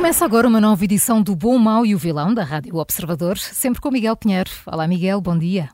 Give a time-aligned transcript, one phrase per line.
[0.00, 3.82] Começa agora uma nova edição do Bom, Mau e o Vilão da Rádio Observador, sempre
[3.82, 4.50] com Miguel Pinheiro.
[4.64, 5.68] Olá, Miguel, bom dia.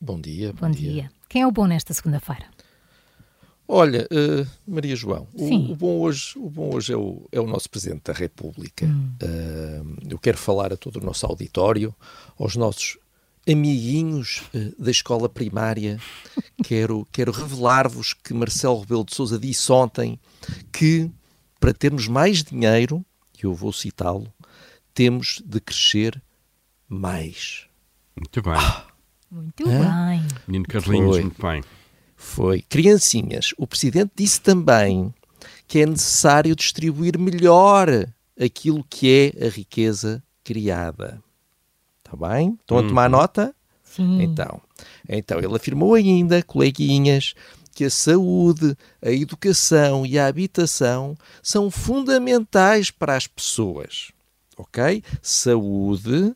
[0.00, 0.52] Bom dia.
[0.52, 1.10] Bom, dia.
[1.28, 2.44] Quem é o bom nesta segunda-feira?
[3.66, 7.46] Olha, uh, Maria João, o, o bom hoje, o bom hoje é, o, é o
[7.48, 8.86] nosso Presidente da República.
[8.86, 11.92] Uh, eu quero falar a todo o nosso auditório,
[12.38, 12.96] aos nossos
[13.48, 15.98] amiguinhos uh, da escola primária.
[16.62, 20.20] quero, quero revelar-vos que Marcelo Rebelo de Sousa disse ontem
[20.72, 21.10] que
[21.58, 23.04] para termos mais dinheiro,
[23.42, 24.32] e eu vou citá-lo,
[24.94, 26.22] temos de crescer
[26.88, 27.66] mais.
[28.16, 28.82] Muito bem.
[29.30, 30.08] Muito Hã?
[30.10, 30.26] bem.
[30.46, 31.22] Menino Carlinhos, Foi.
[31.22, 31.64] muito bem.
[32.16, 32.62] Foi.
[32.62, 35.12] Criancinhas, o Presidente disse também
[35.66, 37.88] que é necessário distribuir melhor
[38.38, 41.22] aquilo que é a riqueza criada.
[41.98, 42.58] Está bem?
[42.60, 43.54] Estão a tomar nota?
[43.82, 44.22] Sim.
[44.22, 44.60] Então,
[45.08, 47.34] então, ele afirmou ainda, coleguinhas,
[47.74, 54.12] que a saúde, a educação e a habitação são fundamentais para as pessoas.
[54.56, 55.02] Ok?
[55.22, 56.34] Saúde,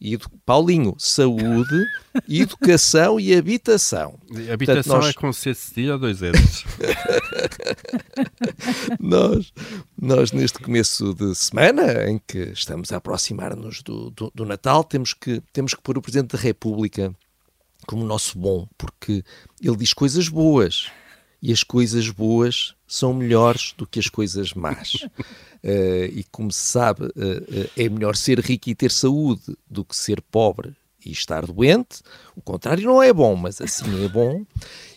[0.00, 0.28] edu...
[0.44, 1.84] Paulinho, saúde,
[2.28, 4.18] educação e habitação.
[4.52, 6.64] Habitação nós- é com C cedilha ou dois S's?
[9.00, 9.52] nós,
[10.00, 15.14] nós, neste começo de semana, em que estamos a aproximar-nos do, do, do Natal, temos
[15.14, 17.14] que, temos que pôr o Presidente da República
[17.86, 19.24] como nosso bom, porque
[19.60, 20.90] ele diz coisas boas.
[21.40, 25.06] E as coisas boas são melhores do que as coisas más.
[25.64, 29.84] Eh, e como se sabe, eh, eh, é melhor ser rico e ter saúde do
[29.84, 30.74] que ser pobre
[31.06, 32.02] e estar doente.
[32.34, 34.44] O contrário não é bom, mas assim é bom.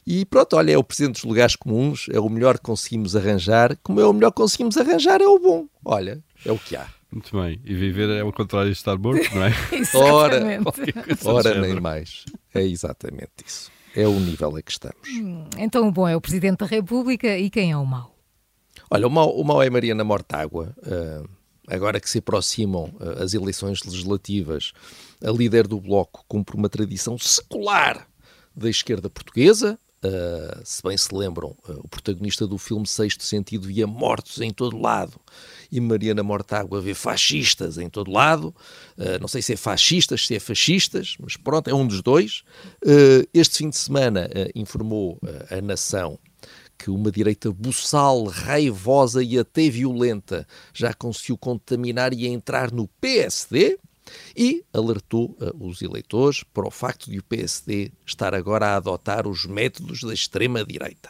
[0.05, 3.77] E pronto, olha, é o presente dos lugares comuns, é o melhor que conseguimos arranjar.
[3.83, 5.67] Como é o melhor que conseguimos arranjar, é o bom.
[5.83, 6.87] Olha, é o que há.
[7.11, 7.59] Muito bem.
[7.63, 9.53] E viver é o contrário de estar morto, não é?
[9.95, 10.43] Ora,
[11.23, 12.25] ora nem mais.
[12.55, 13.71] É exatamente isso.
[13.95, 15.07] É o nível a que estamos.
[15.57, 18.15] Então o bom é o Presidente da República e quem é o mau?
[18.89, 20.75] Olha, o mau, o mau é Mariana Mortágua.
[20.83, 21.23] Ah,
[21.67, 24.73] agora que se aproximam ah, as eleições legislativas,
[25.23, 28.07] a líder do Bloco cumpre uma tradição secular
[28.55, 29.79] da esquerda portuguesa.
[30.05, 34.51] Ah, se bem se lembram, ah, o protagonista do filme Sexto Sentido via mortos em
[34.51, 35.19] todo lado
[35.71, 38.53] e Mariana Mortágua vê fascistas em todo lado.
[38.97, 42.43] Ah, não sei se é fascistas, se é fascistas, mas pronto, é um dos dois.
[43.33, 46.19] Este fim de semana informou a nação
[46.77, 53.79] que uma direita buçal, raivosa e até violenta já conseguiu contaminar e entrar no PSD
[54.35, 59.27] e alertou eh, os eleitores para o facto de o PSD estar agora a adotar
[59.27, 61.09] os métodos da extrema-direita.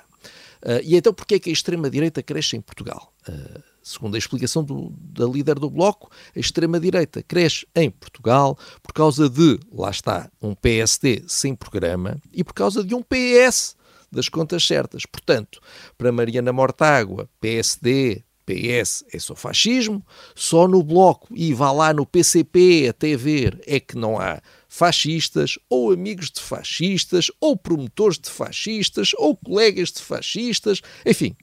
[0.62, 3.14] Eh, e então, porquê é que a extrema-direita cresce em Portugal?
[3.28, 8.94] Eh, segundo a explicação do- da líder do Bloco, a extrema-direita cresce em Portugal por
[8.94, 13.76] causa de, lá está, um PSD sem programa e por causa de um PS
[14.12, 15.06] das contas certas.
[15.06, 15.60] Portanto,
[15.98, 22.06] para Mariana Mortágua, PSD, PS é só fascismo, só no Bloco e vá lá no
[22.06, 28.30] PCP até ver é que não há fascistas, ou amigos de fascistas, ou promotores de
[28.30, 31.36] fascistas, ou colegas de fascistas, enfim.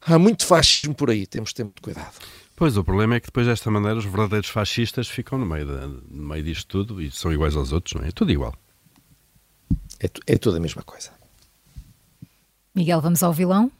[0.00, 2.14] Há muito fascismo por aí, temos de ter muito cuidado.
[2.54, 5.86] Pois, o problema é que depois desta maneira os verdadeiros fascistas ficam no meio, da-
[5.88, 8.08] no meio disto tudo e são iguais aos outros, não é?
[8.08, 8.54] É tudo igual.
[10.00, 11.10] É, tu- é tudo a mesma coisa.
[12.74, 13.70] Miguel, vamos ao vilão?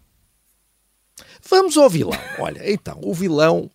[1.49, 2.19] Vamos ao vilão.
[2.39, 3.71] Olha, então, o vilão,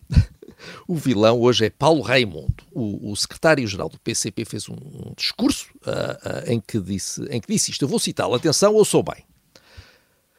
[0.86, 2.64] o vilão hoje é Paulo Raimundo.
[2.70, 7.40] O, o secretário-geral do PCP fez um, um discurso ah, ah, em, que disse, em
[7.40, 7.82] que disse isto.
[7.82, 8.34] Eu vou citá-lo.
[8.34, 9.24] Atenção, eu sou bem.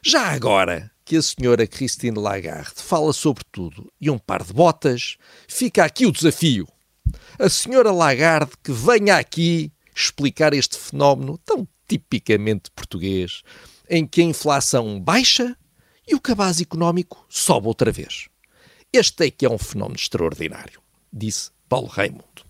[0.02, 5.16] Já agora que a senhora Christine Lagarde fala sobre tudo e um par de botas,
[5.48, 6.66] fica aqui o desafio.
[7.38, 13.42] A senhora Lagarde que venha aqui explicar este fenómeno tão tipicamente português,
[13.88, 15.56] em que a inflação baixa
[16.06, 18.28] e o cabaz económico sobe outra vez.
[18.92, 20.80] Este é que é um fenómeno extraordinário,
[21.12, 22.44] disse Paulo Raimundo.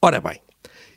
[0.00, 0.40] Ora bem,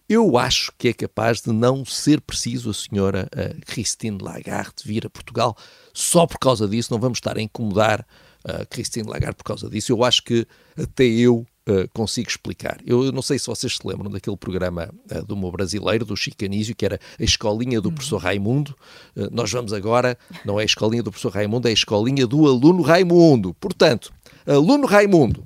[0.08, 5.06] eu acho que é capaz de não ser preciso a senhora eh, Christine Lagarde vir
[5.06, 5.56] a Portugal
[5.94, 6.92] só por causa disso.
[6.92, 8.06] Não vamos estar a incomodar
[8.44, 9.92] a Christine Lagarde por causa disso.
[9.92, 10.46] Eu acho que
[10.78, 12.80] até eu uh, consigo explicar.
[12.86, 16.76] Eu não sei se vocês se lembram daquele programa uh, do meu brasileiro, do Chicanísio,
[16.76, 18.22] que era a escolinha do professor uhum.
[18.22, 18.76] Raimundo.
[19.16, 22.48] Uh, nós vamos agora, não é a escolinha do professor Raimundo, é a escolinha do
[22.48, 23.54] aluno Raimundo.
[23.56, 24.14] Portanto,
[24.46, 25.44] aluno Raimundo,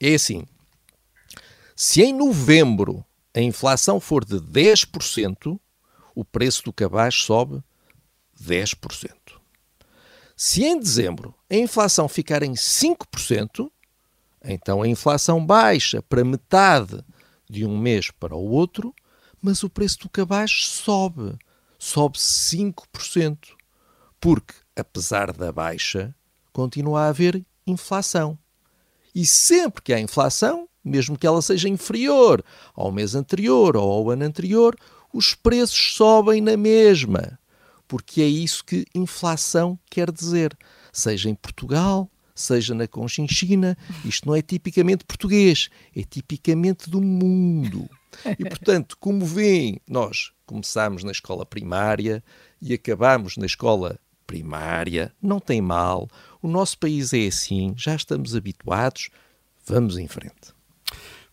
[0.00, 0.44] é assim.
[1.76, 3.04] Se em novembro
[3.34, 5.58] a inflação for de 10%,
[6.14, 7.62] o preço do cabaz sobe
[8.40, 9.10] 10%.
[10.36, 13.70] Se em dezembro a inflação ficar em 5%,
[14.44, 17.02] então a inflação baixa para metade
[17.48, 18.94] de um mês para o outro,
[19.40, 21.36] mas o preço do cabaz sobe.
[21.78, 23.38] Sobe 5%.
[24.20, 26.14] Porque, apesar da baixa,
[26.52, 28.38] continua a haver inflação.
[29.14, 32.44] E sempre que há inflação, mesmo que ela seja inferior
[32.74, 34.76] ao mês anterior ou ao ano anterior,
[35.12, 37.38] os preços sobem na mesma.
[37.86, 40.56] Porque é isso que inflação quer dizer.
[40.92, 47.88] Seja em Portugal, seja na Conchinchina, isto não é tipicamente português, é tipicamente do mundo.
[48.38, 52.22] E, portanto, como veem, nós começámos na escola primária
[52.60, 56.08] e acabamos na escola primária, não tem mal,
[56.40, 59.10] o nosso país é assim, já estamos habituados,
[59.66, 60.52] vamos em frente.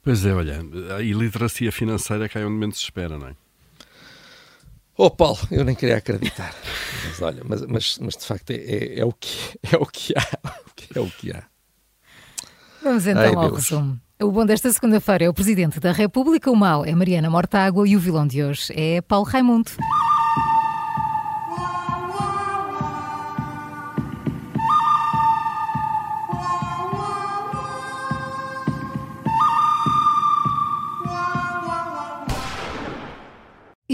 [0.01, 0.61] Pois é, olha,
[0.95, 3.35] a iliteracia financeira cai onde menos se espera, não é?
[5.01, 6.53] Oh Paulo, eu nem queria acreditar.
[7.05, 10.13] Mas olha, mas, mas, mas de facto é, é, é, o que, é o que
[10.13, 10.39] há.
[10.93, 11.43] É o que há.
[12.83, 13.97] Vamos então Ai, ao resumo.
[14.21, 17.95] O bom desta segunda-feira é o Presidente da República, o mau é Mariana Mortágua e
[17.95, 19.71] o vilão de hoje é Paulo Raimundo.